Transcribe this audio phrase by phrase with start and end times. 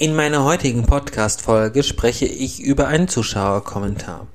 [0.00, 4.26] In meiner heutigen Podcast-Folge spreche ich über einen Zuschauerkommentar.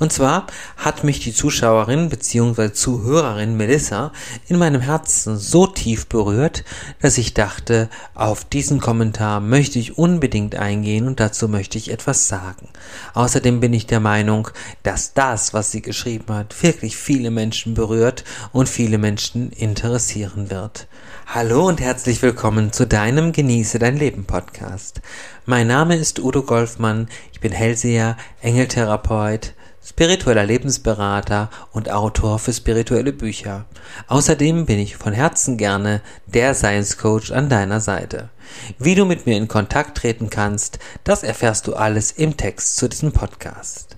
[0.00, 2.72] Und zwar hat mich die Zuschauerin bzw.
[2.72, 4.10] Zuhörerin Melissa
[4.48, 6.64] in meinem Herzen so tief berührt,
[7.00, 12.26] dass ich dachte, auf diesen Kommentar möchte ich unbedingt eingehen und dazu möchte ich etwas
[12.26, 12.68] sagen.
[13.14, 14.48] Außerdem bin ich der Meinung,
[14.82, 20.88] dass das, was sie geschrieben hat, wirklich viele Menschen berührt und viele Menschen interessieren wird.
[21.26, 25.00] Hallo und herzlich willkommen zu deinem Genieße dein Leben Podcast.
[25.46, 33.12] Mein Name ist Udo Golfmann, ich bin Hellseher, Engeltherapeut, spiritueller Lebensberater und Autor für spirituelle
[33.12, 33.66] Bücher.
[34.06, 38.30] Außerdem bin ich von Herzen gerne der Science Coach an deiner Seite.
[38.78, 42.88] Wie du mit mir in Kontakt treten kannst, das erfährst du alles im Text zu
[42.88, 43.96] diesem Podcast.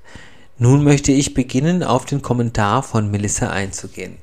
[0.56, 4.18] Nun möchte ich beginnen, auf den Kommentar von Melissa einzugehen.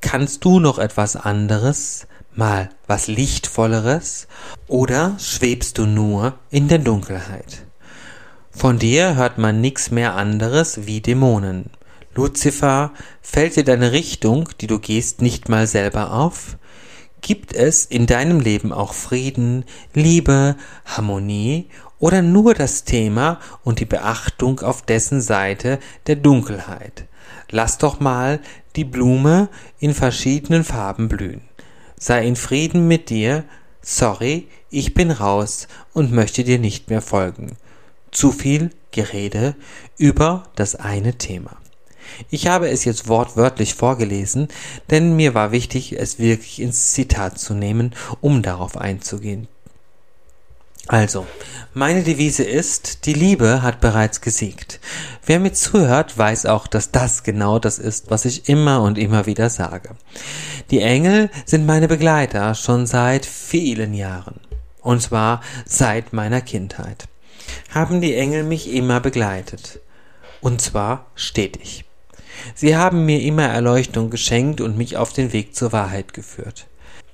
[0.00, 2.06] Kannst du noch etwas anderes?
[2.32, 4.28] Mal was Lichtvolleres?
[4.68, 7.64] Oder schwebst du nur in der Dunkelheit?
[8.52, 11.70] Von dir hört man nix mehr anderes wie Dämonen.
[12.16, 16.56] Luzifer, fällt dir deine Richtung, die du gehst, nicht mal selber auf?
[17.20, 19.64] Gibt es in deinem Leben auch Frieden,
[19.94, 27.06] Liebe, Harmonie oder nur das Thema und die Beachtung auf dessen Seite der Dunkelheit?
[27.50, 28.40] Lass doch mal
[28.76, 31.42] die Blume in verschiedenen Farben blühen.
[31.98, 33.44] Sei in Frieden mit dir.
[33.82, 37.56] Sorry, ich bin raus und möchte dir nicht mehr folgen
[38.16, 39.56] zu viel Gerede
[39.98, 41.58] über das eine Thema.
[42.30, 44.48] Ich habe es jetzt wortwörtlich vorgelesen,
[44.90, 49.48] denn mir war wichtig, es wirklich ins Zitat zu nehmen, um darauf einzugehen.
[50.88, 51.26] Also,
[51.74, 54.78] meine Devise ist, die Liebe hat bereits gesiegt.
[55.24, 59.26] Wer mir zuhört, weiß auch, dass das genau das ist, was ich immer und immer
[59.26, 59.96] wieder sage.
[60.70, 64.40] Die Engel sind meine Begleiter schon seit vielen Jahren.
[64.80, 67.08] Und zwar seit meiner Kindheit
[67.74, 69.80] haben die Engel mich immer begleitet.
[70.40, 71.85] Und zwar stetig.
[72.54, 76.66] Sie haben mir immer Erleuchtung geschenkt und mich auf den Weg zur Wahrheit geführt.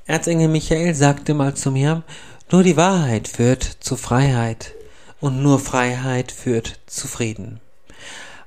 [0.06, 2.02] Erzengel Michael sagte mal zu mir,
[2.50, 4.74] nur die Wahrheit führt zu Freiheit
[5.20, 7.60] und nur Freiheit führt zu Frieden.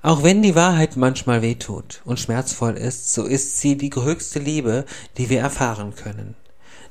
[0.02, 4.86] Auch wenn die Wahrheit manchmal wehtut und schmerzvoll ist, so ist sie die höchste Liebe,
[5.18, 6.36] die wir erfahren können.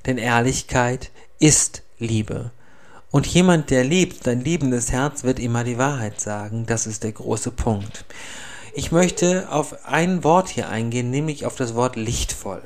[0.07, 2.51] Denn Ehrlichkeit ist Liebe.
[3.13, 6.67] Und jemand, der liebt, sein liebendes Herz wird immer die Wahrheit sagen.
[6.67, 8.05] Das ist der große Punkt.
[8.77, 12.61] Ich möchte auf ein Wort hier eingehen, nämlich auf das Wort lichtvoll.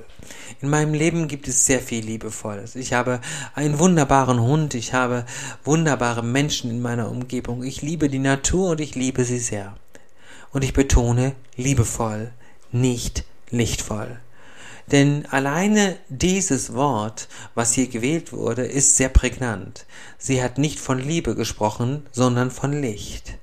[0.63, 2.77] In meinem Leben gibt es sehr viel Liebevolles.
[2.77, 3.21] Ich habe
[3.55, 5.27] einen wunderbaren Hund, ich habe
[5.65, 7.63] wunderbare Menschen in meiner Umgebung.
[7.63, 9.77] Ich liebe die Natur und ich liebe sie sehr.
[10.51, 12.33] Und ich betone liebevoll,
[12.73, 14.19] nicht lichtvoll.
[14.91, 19.85] Denn alleine dieses Wort, was hier gewählt wurde, ist sehr prägnant.
[20.17, 23.35] Sie hat nicht von Liebe gesprochen, sondern von Licht.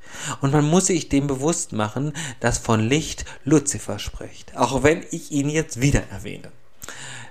[0.41, 5.31] Und man muss sich dem bewusst machen, dass von Licht Luzifer spricht, auch wenn ich
[5.31, 6.51] ihn jetzt wieder erwähne.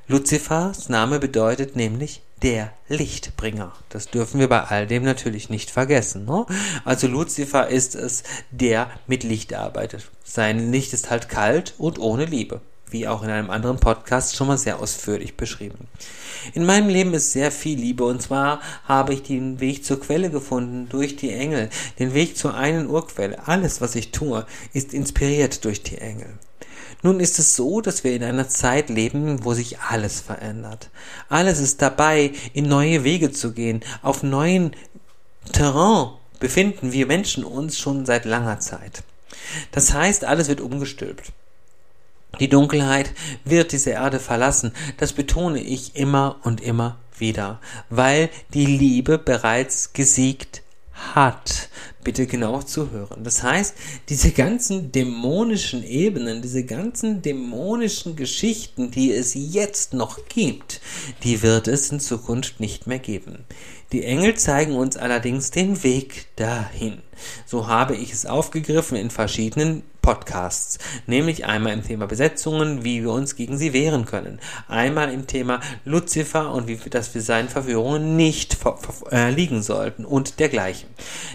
[0.07, 3.73] Luzifers Name bedeutet nämlich der Lichtbringer.
[3.89, 6.27] Das dürfen wir bei all dem natürlich nicht vergessen.
[6.27, 6.47] Ne?
[6.85, 10.11] Also Luzifer ist es, der mit Licht arbeitet.
[10.23, 14.47] Sein Licht ist halt kalt und ohne Liebe wie auch in einem anderen Podcast schon
[14.47, 15.89] mal sehr ausführlich beschrieben.
[16.53, 20.31] In meinem Leben ist sehr viel Liebe und zwar habe ich den Weg zur Quelle
[20.31, 23.47] gefunden durch die Engel, den Weg zur einen Urquelle.
[23.47, 26.39] Alles, was ich tue, ist inspiriert durch die Engel.
[27.03, 30.89] Nun ist es so, dass wir in einer Zeit leben, wo sich alles verändert.
[31.29, 33.81] Alles ist dabei, in neue Wege zu gehen.
[34.01, 34.75] Auf neuen
[35.53, 39.03] Terrain befinden wir Menschen uns schon seit langer Zeit.
[39.71, 41.33] Das heißt, alles wird umgestülpt.
[42.41, 43.13] Die Dunkelheit
[43.45, 44.73] wird diese Erde verlassen.
[44.99, 51.69] Das betone ich immer und immer wieder, weil die Liebe bereits gesiegt hat.
[52.03, 53.25] Bitte genau zuhören.
[53.25, 53.75] Das heißt,
[54.09, 60.81] diese ganzen dämonischen Ebenen, diese ganzen dämonischen Geschichten, die es jetzt noch gibt,
[61.23, 63.45] die wird es in Zukunft nicht mehr geben.
[63.93, 66.99] Die Engel zeigen uns allerdings den Weg dahin.
[67.47, 73.11] So habe ich es aufgegriffen in verschiedenen Podcasts, nämlich einmal im Thema Besetzungen, wie wir
[73.11, 78.15] uns gegen sie wehren können, einmal im Thema Luzifer und wie dass wir seinen Verführungen
[78.15, 78.59] nicht
[79.11, 80.91] äh, liegen sollten und dergleichen.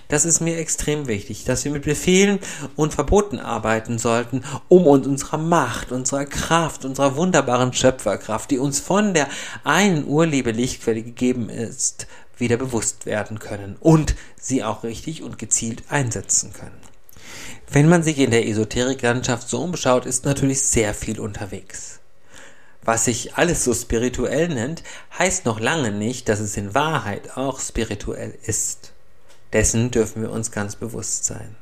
[0.07, 2.37] Das ist mir extrem wichtig, dass wir mit Befehlen
[2.75, 8.79] und Verboten arbeiten sollten, um uns unserer Macht, unserer Kraft, unserer wunderbaren Schöpferkraft, die uns
[8.79, 9.29] von der
[9.63, 12.05] einen Urliebe Lichtquelle gegeben ist,
[12.37, 16.88] wieder bewusst werden können und sie auch richtig und gezielt einsetzen können.
[17.71, 21.99] Wenn man sich in der Esoteriklandschaft so umschaut, ist natürlich sehr viel unterwegs.
[22.81, 24.81] Was sich alles so spirituell nennt,
[25.19, 28.93] heißt noch lange nicht, dass es in Wahrheit auch spirituell ist.
[29.53, 31.55] Dessen dürfen wir uns ganz bewusst sein.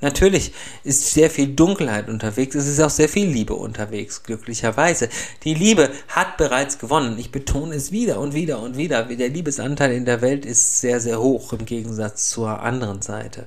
[0.00, 0.52] Natürlich
[0.82, 5.08] ist sehr viel Dunkelheit unterwegs, es ist auch sehr viel Liebe unterwegs, glücklicherweise.
[5.44, 7.16] Die Liebe hat bereits gewonnen.
[7.18, 9.04] Ich betone es wieder und wieder und wieder.
[9.04, 13.46] Der Liebesanteil in der Welt ist sehr, sehr hoch im Gegensatz zur anderen Seite.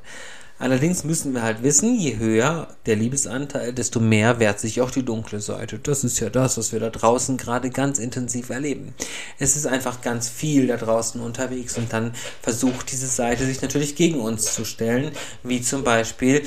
[0.62, 5.02] Allerdings müssen wir halt wissen, je höher der Liebesanteil, desto mehr wehrt sich auch die
[5.02, 5.80] dunkle Seite.
[5.80, 8.94] Das ist ja das, was wir da draußen gerade ganz intensiv erleben.
[9.40, 12.14] Es ist einfach ganz viel da draußen unterwegs und dann
[12.44, 16.44] versucht diese Seite sich natürlich gegen uns zu stellen, wie zum Beispiel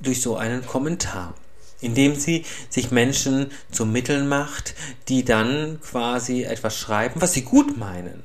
[0.00, 1.34] durch so einen Kommentar
[1.80, 4.74] indem sie sich Menschen zu Mitteln macht,
[5.06, 8.24] die dann quasi etwas schreiben, was sie gut meinen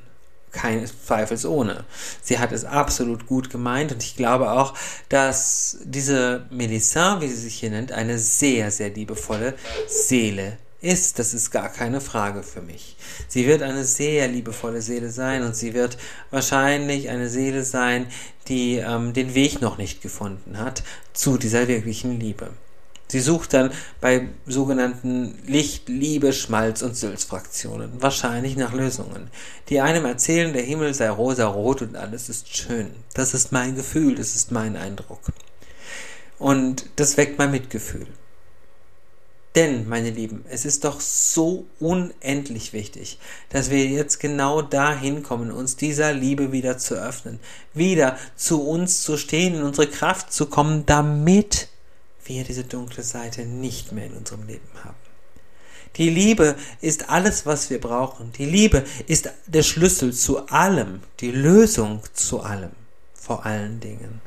[0.54, 1.84] keines Zweifelsohne.
[2.22, 4.74] Sie hat es absolut gut gemeint und ich glaube auch,
[5.10, 9.54] dass diese Melissa, wie sie sich hier nennt, eine sehr, sehr liebevolle
[9.86, 11.18] Seele ist.
[11.18, 12.96] Das ist gar keine Frage für mich.
[13.28, 15.98] Sie wird eine sehr liebevolle Seele sein und sie wird
[16.30, 18.06] wahrscheinlich eine Seele sein,
[18.48, 22.50] die ähm, den Weg noch nicht gefunden hat zu dieser wirklichen Liebe.
[23.08, 23.70] Sie sucht dann
[24.00, 29.30] bei sogenannten Licht, Liebe, Schmalz und Sülz-Fraktionen wahrscheinlich nach Lösungen,
[29.68, 32.90] die einem erzählen, der Himmel sei rosa-rot und alles ist schön.
[33.12, 35.20] Das ist mein Gefühl, das ist mein Eindruck.
[36.38, 38.06] Und das weckt mein Mitgefühl.
[39.54, 45.52] Denn, meine Lieben, es ist doch so unendlich wichtig, dass wir jetzt genau dahin kommen,
[45.52, 47.38] uns dieser Liebe wieder zu öffnen,
[47.72, 51.68] wieder zu uns zu stehen, in unsere Kraft zu kommen, damit
[52.26, 54.96] wir diese dunkle Seite nicht mehr in unserem Leben haben.
[55.96, 58.32] Die Liebe ist alles, was wir brauchen.
[58.32, 62.72] Die Liebe ist der Schlüssel zu allem, die Lösung zu allem,
[63.14, 64.20] vor allen Dingen.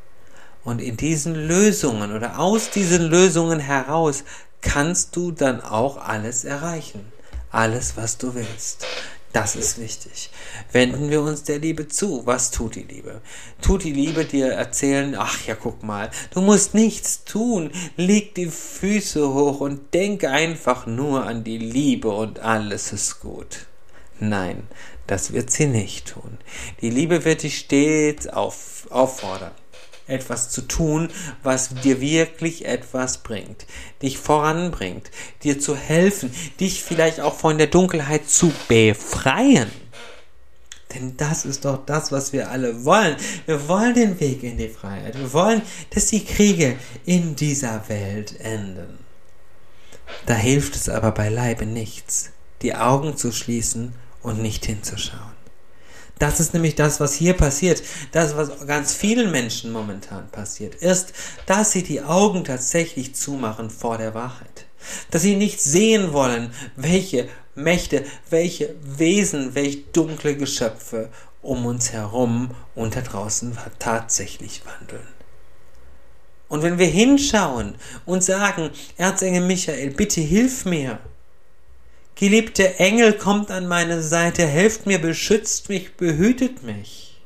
[0.64, 4.24] Und in diesen Lösungen oder aus diesen Lösungen heraus
[4.62, 7.12] kannst du dann auch alles erreichen.
[7.52, 8.86] Alles, was du willst.
[9.34, 10.30] Das ist wichtig.
[10.72, 12.26] Wenden wir uns der Liebe zu.
[12.26, 13.22] Was tut die Liebe?
[13.62, 17.72] Tut die Liebe dir erzählen, ach ja, guck mal, du musst nichts tun.
[17.98, 23.68] Leg die Füße hoch und denk einfach nur an die Liebe und alles ist gut.
[24.20, 24.64] Nein,
[25.06, 26.38] das wird sie nicht tun.
[26.82, 29.52] Die Liebe wird dich stets auf, auffordern
[30.08, 31.10] etwas zu tun,
[31.44, 33.66] was dir wirklich etwas bringt,
[34.02, 35.12] dich voranbringt,
[35.44, 39.72] dir zu helfen, dich vielleicht auch von der Dunkelheit zu befreien.
[40.94, 43.18] Denn das ist doch das, was wir alle wollen.
[43.46, 45.18] Wir wollen den Weg in die Freiheit.
[45.18, 49.00] Wir wollen, dass die Kriege in dieser Welt enden.
[50.26, 52.32] Da hilft es aber beileibe nichts,
[52.62, 55.37] die Augen zu schließen und nicht hinzuschauen.
[56.20, 57.84] Das ist nämlich das, was hier passiert.
[58.12, 61.14] Das, was ganz vielen Menschen momentan passiert, ist,
[61.46, 64.66] dass sie die Augen tatsächlich zumachen vor der Wahrheit.
[65.12, 71.10] Dass sie nicht sehen wollen, welche Mächte, welche Wesen, welche dunkle Geschöpfe
[71.42, 75.08] um uns herum und da draußen tatsächlich wandeln.
[76.50, 77.76] Und wenn wir hinschauen
[78.06, 81.00] und sagen, Erzengel Michael, bitte hilf mir,
[82.18, 87.22] Geliebte Engel, kommt an meine Seite, helft mir, beschützt mich, behütet mich.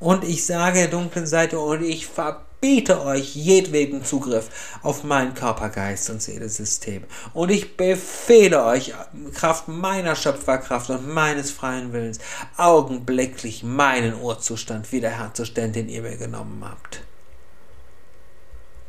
[0.00, 5.68] Und ich sage der dunklen Seite, und ich verbiete euch jedweden Zugriff auf mein Körper,
[5.68, 7.04] Geist und Seelesystem.
[7.34, 8.94] Und ich befehle euch,
[9.32, 12.18] Kraft meiner Schöpferkraft und meines freien Willens,
[12.56, 17.02] augenblicklich meinen Urzustand wiederherzustellen, den ihr mir genommen habt.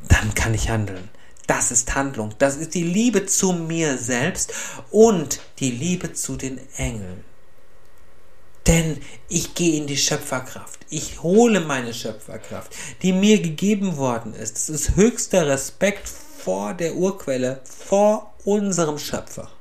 [0.10, 1.10] Dann kann ich handeln.
[1.47, 2.33] Das ist Handlung.
[2.39, 4.53] Das ist die Liebe zu mir selbst
[4.91, 7.23] und die Liebe zu den Engeln.
[8.67, 10.79] Denn ich gehe in die Schöpferkraft.
[10.89, 14.57] Ich hole meine Schöpferkraft, die mir gegeben worden ist.
[14.57, 19.51] Das ist höchster Respekt vor der Urquelle, vor unserem Schöpfer.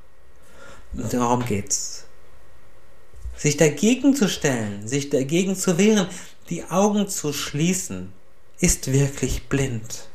[0.93, 2.05] Und darum geht's.
[3.35, 6.07] Sich dagegen zu stellen, sich dagegen zu wehren,
[6.49, 8.13] die Augen zu schließen,
[8.59, 10.07] ist wirklich blind.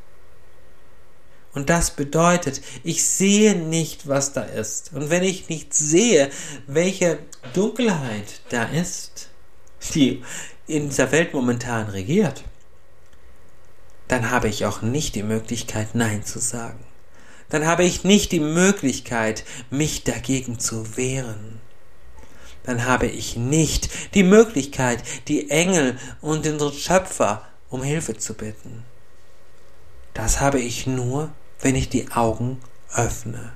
[1.55, 4.93] Und das bedeutet, ich sehe nicht, was da ist.
[4.93, 6.31] Und wenn ich nicht sehe,
[6.67, 7.19] welche
[7.55, 9.28] Dunkelheit da ist,
[9.95, 10.23] die
[10.67, 12.45] in dieser Welt momentan regiert,
[14.09, 16.85] dann habe ich auch nicht die Möglichkeit, Nein zu sagen.
[17.49, 21.61] Dann habe ich nicht die Möglichkeit, mich dagegen zu wehren.
[22.64, 28.85] Dann habe ich nicht die Möglichkeit, die Engel und den Schöpfer um Hilfe zu bitten.
[30.28, 31.30] Das habe ich nur,
[31.62, 32.61] wenn ich die Augen
[32.92, 33.54] öffne.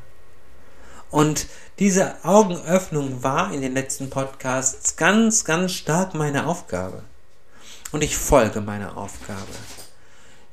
[1.10, 1.46] Und
[1.78, 7.02] diese Augenöffnung war in den letzten Podcasts ganz, ganz stark meine Aufgabe.
[7.90, 9.52] Und ich folge meiner Aufgabe.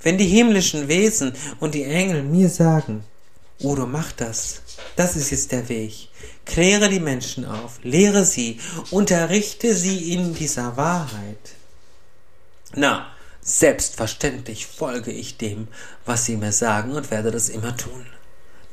[0.01, 3.05] Wenn die himmlischen Wesen und die Engel mir sagen,
[3.63, 4.61] Udo, mach das,
[4.97, 6.09] das ist jetzt der Weg.
[6.43, 8.59] Kläre die Menschen auf, lehre sie,
[8.91, 11.55] unterrichte sie in dieser Wahrheit.
[12.75, 13.07] Na,
[13.41, 15.67] selbstverständlich folge ich dem,
[16.05, 18.05] was sie mir sagen und werde das immer tun.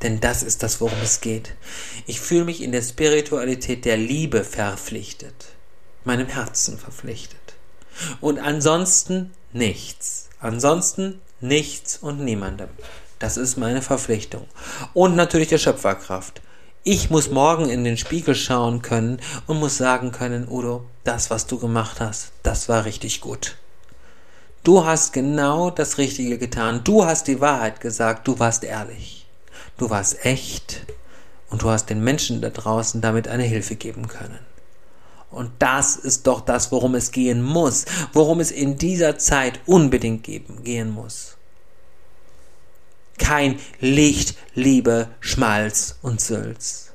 [0.02, 1.54] Denn das ist das, worum es geht.
[2.06, 5.46] Ich fühle mich in der Spiritualität der Liebe verpflichtet,
[6.04, 7.54] meinem Herzen verpflichtet.
[8.20, 10.28] Und ansonsten nichts.
[10.38, 12.68] Ansonsten nichts und niemandem.
[13.18, 14.46] Das ist meine Verpflichtung.
[14.92, 16.42] Und natürlich der Schöpferkraft.
[16.84, 21.46] Ich muss morgen in den Spiegel schauen können und muss sagen können, Udo, das, was
[21.46, 23.56] du gemacht hast, das war richtig gut.
[24.66, 26.82] Du hast genau das Richtige getan.
[26.82, 28.26] Du hast die Wahrheit gesagt.
[28.26, 29.24] Du warst ehrlich.
[29.78, 30.84] Du warst echt.
[31.50, 34.40] Und du hast den Menschen da draußen damit eine Hilfe geben können.
[35.30, 40.24] Und das ist doch das, worum es gehen muss, worum es in dieser Zeit unbedingt
[40.24, 41.36] geben, gehen muss.
[43.18, 46.90] Kein Licht, Liebe, Schmalz und Sülz,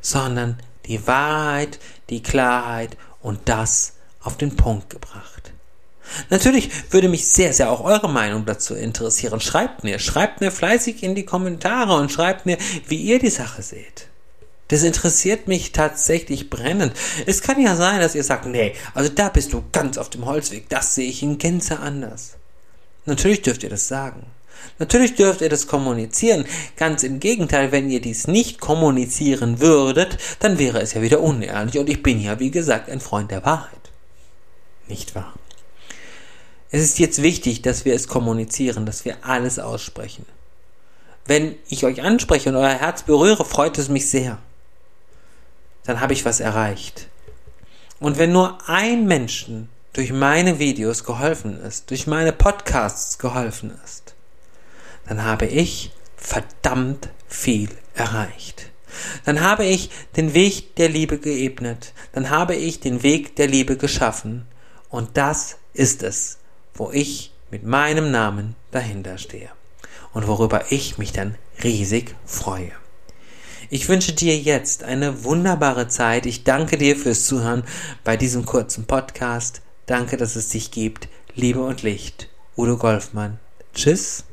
[0.00, 5.35] sondern die Wahrheit, die Klarheit und das auf den Punkt gebracht.
[6.30, 9.40] Natürlich würde mich sehr, sehr auch eure Meinung dazu interessieren.
[9.40, 12.58] Schreibt mir, schreibt mir fleißig in die Kommentare und schreibt mir,
[12.88, 14.08] wie ihr die Sache seht.
[14.68, 16.92] Das interessiert mich tatsächlich brennend.
[17.24, 20.26] Es kann ja sein, dass ihr sagt, nee, also da bist du ganz auf dem
[20.26, 22.36] Holzweg, das sehe ich in Gänze anders.
[23.04, 24.26] Natürlich dürft ihr das sagen.
[24.78, 26.44] Natürlich dürft ihr das kommunizieren.
[26.76, 31.78] Ganz im Gegenteil, wenn ihr dies nicht kommunizieren würdet, dann wäre es ja wieder unehrlich
[31.78, 33.70] und ich bin ja, wie gesagt, ein Freund der Wahrheit.
[34.88, 35.34] Nicht wahr?
[36.76, 40.26] Es ist jetzt wichtig, dass wir es kommunizieren, dass wir alles aussprechen.
[41.24, 44.36] Wenn ich euch anspreche und euer Herz berühre, freut es mich sehr.
[45.84, 47.08] Dann habe ich was erreicht.
[47.98, 54.14] Und wenn nur ein Menschen durch meine Videos geholfen ist, durch meine Podcasts geholfen ist,
[55.08, 58.70] dann habe ich verdammt viel erreicht.
[59.24, 61.94] Dann habe ich den Weg der Liebe geebnet.
[62.12, 64.46] Dann habe ich den Weg der Liebe geschaffen.
[64.90, 66.36] Und das ist es,
[66.76, 69.50] wo ich mit meinem Namen dahinter stehe.
[70.12, 72.72] Und worüber ich mich dann riesig freue.
[73.68, 76.26] Ich wünsche dir jetzt eine wunderbare Zeit.
[76.26, 77.64] Ich danke dir fürs Zuhören
[78.04, 79.60] bei diesem kurzen Podcast.
[79.86, 81.08] Danke, dass es dich gibt.
[81.34, 82.28] Liebe und Licht.
[82.56, 83.38] Udo Golfmann.
[83.74, 84.24] Tschüss.